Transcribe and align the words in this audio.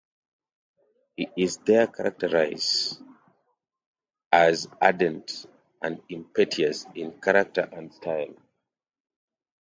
He 1.15 1.29
is 1.37 1.57
there 1.59 1.85
characterized 1.85 3.03
as 4.31 4.67
ardent 4.81 5.45
and 5.79 6.01
impetuous 6.09 6.87
in 6.95 7.21
character 7.21 7.69
and 7.71 7.93
style. 7.93 8.33